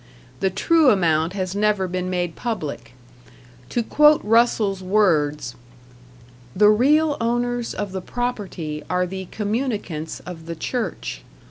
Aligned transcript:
The 0.39 0.49
true 0.49 0.89
amount 0.89 1.33
has 1.33 1.53
never 1.55 1.87
been 1.87 2.09
made 2.09 2.35
public; 2.35 2.95
to 3.69 3.83
quote 3.83 4.19
Russell's 4.23 4.81
words: 4.81 5.53
The 6.55 6.69
real 6.71 7.17
owners 7.21 7.75
of 7.75 7.91
the 7.91 8.01
property 8.01 8.83
are 8.89 9.05
the 9.05 9.25
communicants 9.29 10.19
of 10.21 10.47
the 10.47 10.55
church. 10.55 11.21